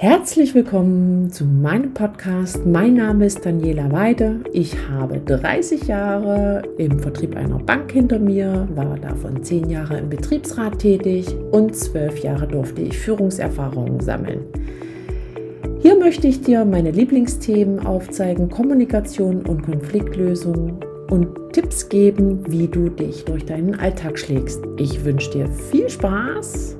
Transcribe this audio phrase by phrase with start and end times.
[0.00, 2.64] Herzlich willkommen zu meinem Podcast.
[2.64, 4.44] Mein Name ist Daniela Weide.
[4.52, 10.08] Ich habe 30 Jahre im Vertrieb einer Bank hinter mir, war davon 10 Jahre im
[10.08, 14.42] Betriebsrat tätig und 12 Jahre durfte ich Führungserfahrungen sammeln.
[15.80, 20.78] Hier möchte ich dir meine Lieblingsthemen aufzeigen, Kommunikation und Konfliktlösung
[21.10, 24.62] und Tipps geben, wie du dich durch deinen Alltag schlägst.
[24.76, 26.76] Ich wünsche dir viel Spaß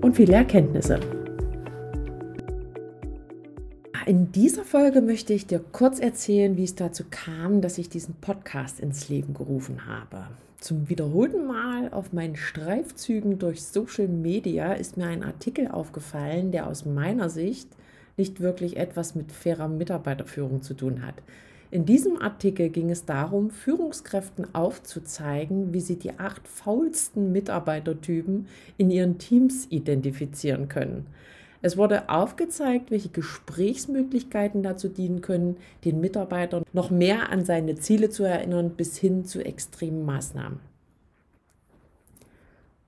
[0.00, 0.98] und viele Erkenntnisse.
[4.06, 8.14] In dieser Folge möchte ich dir kurz erzählen, wie es dazu kam, dass ich diesen
[8.14, 10.26] Podcast ins Leben gerufen habe.
[10.58, 16.66] Zum wiederholten Mal auf meinen Streifzügen durch Social Media ist mir ein Artikel aufgefallen, der
[16.66, 17.68] aus meiner Sicht
[18.16, 21.16] nicht wirklich etwas mit fairer Mitarbeiterführung zu tun hat.
[21.70, 28.48] In diesem Artikel ging es darum, Führungskräften aufzuzeigen, wie sie die acht faulsten Mitarbeitertypen
[28.78, 31.06] in ihren Teams identifizieren können.
[31.62, 38.08] Es wurde aufgezeigt, welche Gesprächsmöglichkeiten dazu dienen können, den Mitarbeiter noch mehr an seine Ziele
[38.08, 40.60] zu erinnern, bis hin zu extremen Maßnahmen.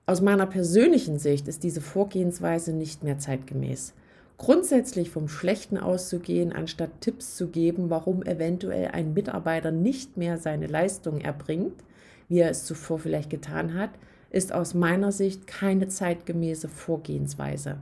[0.05, 3.93] Aus meiner persönlichen Sicht ist diese Vorgehensweise nicht mehr zeitgemäß.
[4.37, 10.67] Grundsätzlich vom Schlechten auszugehen, anstatt Tipps zu geben, warum eventuell ein Mitarbeiter nicht mehr seine
[10.67, 11.83] Leistung erbringt,
[12.27, 13.91] wie er es zuvor vielleicht getan hat,
[14.31, 17.77] ist aus meiner Sicht keine zeitgemäße Vorgehensweise.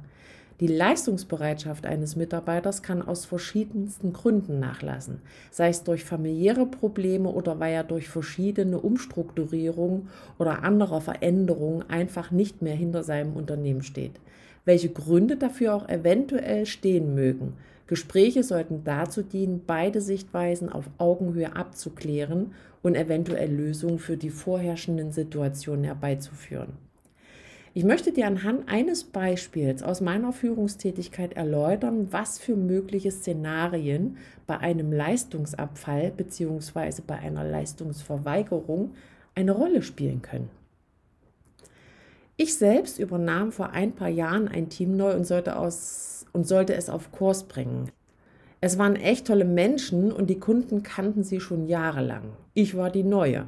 [0.62, 7.60] Die Leistungsbereitschaft eines Mitarbeiters kann aus verschiedensten Gründen nachlassen, sei es durch familiäre Probleme oder
[7.60, 14.20] weil er durch verschiedene Umstrukturierungen oder andere Veränderungen einfach nicht mehr hinter seinem Unternehmen steht.
[14.64, 17.54] Welche Gründe dafür auch eventuell stehen mögen.
[17.88, 25.12] Gespräche sollten dazu dienen, beide Sichtweisen auf Augenhöhe abzuklären und eventuell Lösungen für die vorherrschenden
[25.12, 26.74] Situationen herbeizuführen.
[27.74, 34.58] Ich möchte dir anhand eines Beispiels aus meiner Führungstätigkeit erläutern, was für mögliche Szenarien bei
[34.58, 37.02] einem Leistungsabfall bzw.
[37.08, 38.92] bei einer Leistungsverweigerung
[39.36, 40.50] eine Rolle spielen können.
[42.36, 46.74] Ich selbst übernahm vor ein paar Jahren ein Team neu und sollte, aus, und sollte
[46.74, 47.90] es auf Kurs bringen.
[48.60, 52.34] Es waren echt tolle Menschen und die Kunden kannten sie schon jahrelang.
[52.54, 53.46] Ich war die Neue.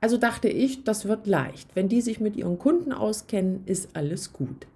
[0.00, 1.74] Also dachte ich, das wird leicht.
[1.74, 4.66] Wenn die sich mit ihren Kunden auskennen, ist alles gut.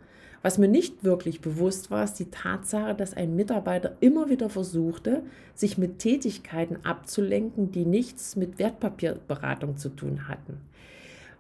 [0.43, 5.23] Was mir nicht wirklich bewusst war, ist die Tatsache, dass ein Mitarbeiter immer wieder versuchte,
[5.55, 10.59] sich mit Tätigkeiten abzulenken, die nichts mit Wertpapierberatung zu tun hatten.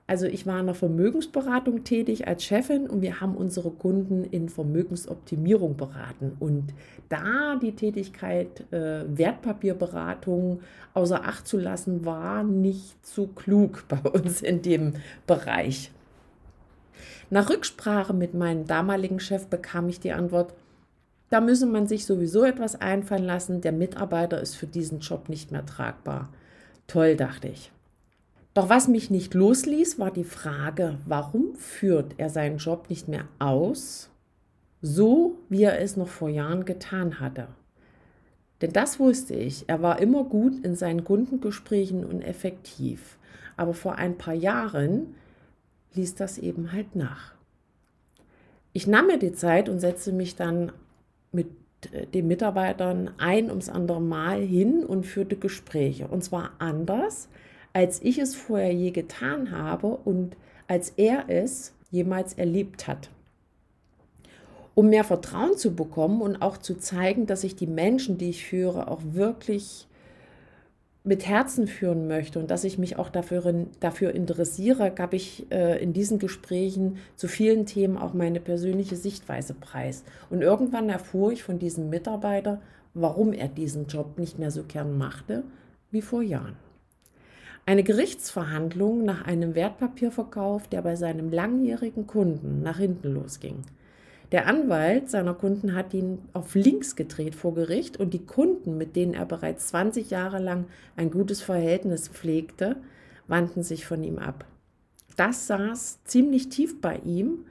[0.07, 4.51] Also ich war in der Vermögensberatung tätig als Chefin und wir haben unsere Kunden in
[4.51, 6.37] Vermögensoptimierung beraten.
[6.41, 6.75] Und
[7.09, 10.61] da die Tätigkeit äh, Wertpapierberatung
[10.93, 14.93] außer Acht zu lassen, war nicht so klug bei uns in dem
[15.27, 15.91] Bereich.
[17.31, 20.53] Nach Rücksprache mit meinem damaligen Chef bekam ich die Antwort,
[21.31, 25.51] da müsse man sich sowieso etwas einfallen lassen, der Mitarbeiter ist für diesen Job nicht
[25.51, 26.29] mehr tragbar.
[26.87, 27.73] Toll, dachte ich.
[28.55, 33.27] Doch was mich nicht losließ, war die Frage, warum führt er seinen Job nicht mehr
[33.41, 34.11] aus,
[34.81, 37.49] so wie er es noch vor Jahren getan hatte.
[38.61, 43.19] Denn das wusste ich, er war immer gut in seinen Kundengesprächen und effektiv.
[43.57, 45.17] Aber vor ein paar Jahren
[45.95, 47.35] ließ das eben halt nach.
[48.73, 50.73] Ich nahm mir die Zeit und setzte mich dann
[51.33, 51.49] mit
[51.93, 56.09] äh, den Mitarbeitern ein ums andere Mal hin und führte Gespräche.
[56.09, 57.29] Und zwar anders,
[57.75, 60.37] als ich es vorher je getan habe und
[60.67, 63.11] als er es jemals erlebt hat.
[64.75, 68.47] Um mehr Vertrauen zu bekommen und auch zu zeigen, dass ich die Menschen, die ich
[68.47, 69.87] führe, auch wirklich
[71.07, 75.83] mit Herzen führen möchte und dass ich mich auch dafür, dafür interessiere, gab ich äh,
[75.83, 80.03] in diesen Gesprächen zu vielen Themen auch meine persönliche Sichtweise preis.
[80.31, 82.63] Und irgendwann erfuhr ich von diesem Mitarbeiter,
[82.95, 85.45] warum er diesen Job nicht mehr so gern machte
[85.91, 86.57] wie vor Jahren.
[87.67, 93.63] Eine Gerichtsverhandlung nach einem Wertpapierverkauf, der bei seinem langjährigen Kunden nach hinten losging.
[94.33, 98.97] Der Anwalt seiner Kunden hat ihn auf links gedreht vor Gericht und die Kunden, mit
[98.97, 100.67] denen er bereits 20 Jahre lang
[100.97, 102.77] ein gutes Verhältnis pflegte,
[103.29, 104.45] wandten sich von ihm ab.
[105.17, 107.47] Das saß ziemlich tief bei ihm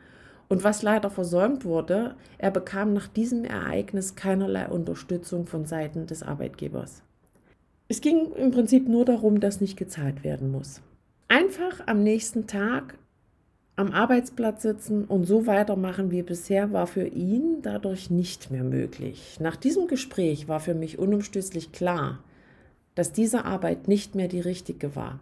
[0.48, 6.22] und was leider versäumt wurde, er bekam nach diesem Ereignis keinerlei Unterstützung von Seiten des
[6.22, 7.02] Arbeitgebers.
[7.94, 10.82] Es ging im Prinzip nur darum, dass nicht gezahlt werden muss.
[11.28, 12.98] Einfach am nächsten Tag
[13.76, 19.38] am Arbeitsplatz sitzen und so weitermachen wie bisher war für ihn dadurch nicht mehr möglich.
[19.40, 22.24] Nach diesem Gespräch war für mich unumstößlich klar,
[22.96, 25.20] dass diese Arbeit nicht mehr die richtige war.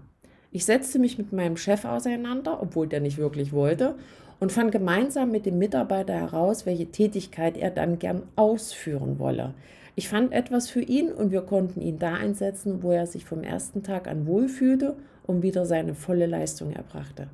[0.53, 3.95] Ich setzte mich mit meinem Chef auseinander, obwohl der nicht wirklich wollte,
[4.39, 9.55] und fand gemeinsam mit dem Mitarbeiter heraus, welche Tätigkeit er dann gern ausführen wolle.
[9.95, 13.43] Ich fand etwas für ihn und wir konnten ihn da einsetzen, wo er sich vom
[13.43, 17.27] ersten Tag an wohlfühlte und wieder seine volle Leistung erbrachte.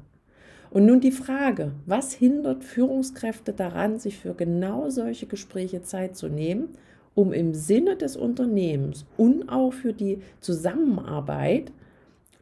[0.70, 6.28] Und nun die Frage, was hindert Führungskräfte daran, sich für genau solche Gespräche Zeit zu
[6.28, 6.70] nehmen,
[7.16, 11.72] um im Sinne des Unternehmens und auch für die Zusammenarbeit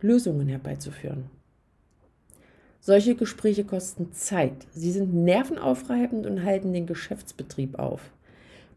[0.02, 1.26] Lösungen herbeizuführen?
[2.80, 4.68] Solche Gespräche kosten Zeit.
[4.74, 8.12] Sie sind nervenaufreibend und halten den Geschäftsbetrieb auf.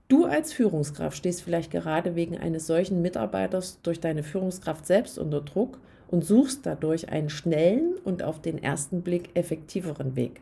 [0.08, 5.43] Du als Führungskraft stehst vielleicht gerade wegen eines solchen Mitarbeiters durch deine Führungskraft selbst unter
[5.43, 5.78] Druck
[6.08, 10.40] und suchst dadurch einen schnellen und auf den ersten Blick effektiveren Weg.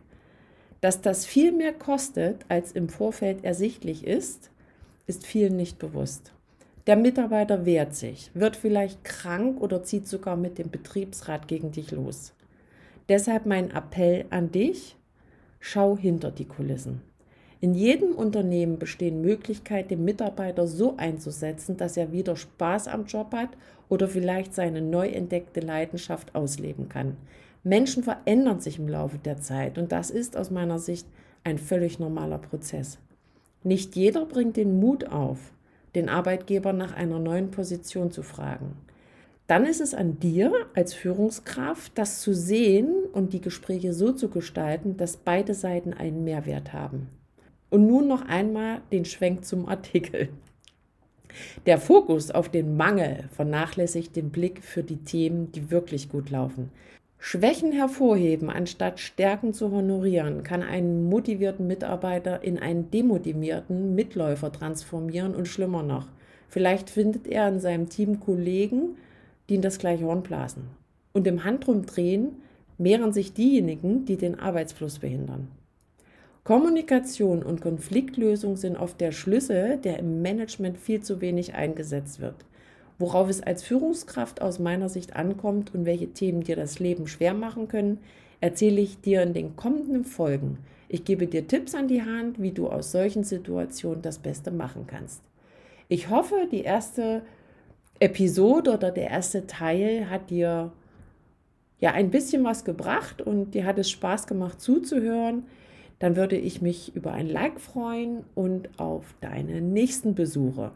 [0.81, 4.51] Dass das viel mehr kostet, als im Vorfeld ersichtlich ist,
[5.09, 6.33] ist vielen nicht bewusst.
[6.87, 11.91] Der Mitarbeiter wehrt sich, wird vielleicht krank oder zieht sogar mit dem Betriebsrat gegen dich
[11.91, 12.33] los.
[13.09, 14.97] Deshalb mein Appell an dich,
[15.59, 17.03] schau hinter die Kulissen.
[17.67, 23.33] In jedem Unternehmen bestehen Möglichkeiten, den Mitarbeiter so einzusetzen, dass er wieder Spaß am Job
[23.33, 23.49] hat
[23.89, 27.17] oder vielleicht seine neu entdeckte Leidenschaft ausleben kann.
[27.65, 31.09] Menschen verändern sich im Laufe der Zeit und das ist aus meiner Sicht
[31.43, 33.01] ein völlig normaler Prozess.
[33.65, 35.53] Nicht jeder bringt den Mut auf,
[35.97, 38.77] den Arbeitgeber nach einer neuen Position zu fragen.
[39.49, 44.29] Dann ist es an dir als Führungskraft, das zu sehen und die Gespräche so zu
[44.29, 47.09] gestalten, dass beide Seiten einen Mehrwert haben.
[47.71, 50.29] Und nun noch einmal den Schwenk zum Artikel.
[51.67, 56.71] Der Fokus auf den Mangel vernachlässigt den Blick für die Themen, die wirklich gut laufen.
[57.19, 65.35] Schwächen hervorheben, anstatt Stärken zu honorieren, kann einen motivierten Mitarbeiter in einen demotivierten Mitläufer transformieren
[65.35, 66.07] und schlimmer noch.
[66.49, 68.97] Vielleicht findet er in seinem Team Kollegen,
[69.49, 70.65] die in das gleiche Horn blasen.
[71.13, 72.37] Und im Handrumdrehen
[72.79, 75.49] mehren sich diejenigen, die den Arbeitsfluss behindern.
[76.47, 82.37] Kommunikation und Konfliktlösung sind oft der Schlüssel, der im Management viel zu wenig eingesetzt wird.
[83.01, 87.35] Worauf es als Führungskraft aus meiner Sicht ankommt und welche Themen dir das Leben schwer
[87.35, 87.99] machen können,
[88.41, 90.59] erzähle ich dir in den kommenden Folgen.
[90.89, 94.87] Ich gebe dir Tipps an die Hand, wie du aus solchen Situationen das Beste machen
[94.87, 95.23] kannst.
[95.89, 97.23] Ich hoffe, die erste
[97.99, 100.71] Episode oder der erste Teil hat dir
[101.81, 105.43] ja ein bisschen was gebracht und dir hat es Spaß gemacht zuzuhören
[105.99, 110.73] dann würde ich mich über ein Like freuen und auf deine nächsten Besuche.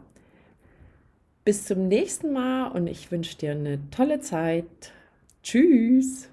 [1.45, 4.65] Bis zum nächsten Mal und ich wünsche dir eine tolle Zeit.
[5.43, 6.30] Tschüss.